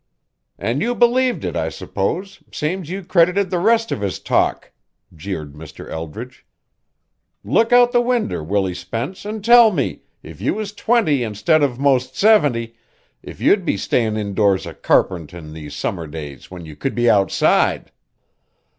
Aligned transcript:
"An' 0.57 0.81
you 0.81 0.95
believed 0.95 1.45
it, 1.45 1.55
I 1.55 1.69
s'pose, 1.69 2.41
same's 2.51 2.89
you 2.89 3.03
credited 3.03 3.51
the 3.51 3.59
rest 3.59 3.91
of 3.91 4.01
his 4.01 4.17
talk," 4.17 4.71
jeered 5.15 5.53
Mr. 5.53 5.87
Eldridge. 5.91 6.43
"Look 7.43 7.71
out 7.71 7.91
the 7.91 8.01
winder, 8.01 8.43
Willie 8.43 8.73
Spence, 8.73 9.27
an' 9.27 9.43
tell 9.43 9.69
me, 9.69 10.01
if 10.23 10.41
you 10.41 10.55
was 10.55 10.73
twenty 10.73 11.21
instead 11.21 11.61
of 11.61 11.77
'most 11.77 12.15
seventy, 12.15 12.73
if 13.21 13.39
you'd 13.39 13.63
be 13.63 13.77
stayin' 13.77 14.17
indoors 14.17 14.65
a 14.65 14.73
carpenterin' 14.73 15.53
these 15.53 15.75
summer 15.75 16.07
days 16.07 16.49
when 16.49 16.65
you 16.65 16.75
could 16.75 16.95
be 16.95 17.07
outside?" 17.07 17.91